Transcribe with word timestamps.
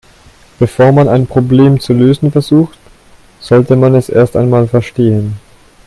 Bevor 0.57 0.91
man 0.93 1.07
ein 1.07 1.27
Problem 1.27 1.79
zu 1.79 1.93
lösen 1.93 2.31
versucht, 2.31 2.79
sollte 3.39 3.75
man 3.75 3.93
es 3.93 4.09
erst 4.09 4.35
einmal 4.35 4.67
verstehen. 4.67 5.35